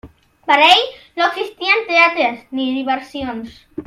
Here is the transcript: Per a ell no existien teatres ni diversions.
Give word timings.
Per 0.51 0.55
a 0.59 0.69
ell 0.69 0.87
no 1.19 1.27
existien 1.31 1.85
teatres 1.93 2.41
ni 2.61 2.67
diversions. 2.79 3.61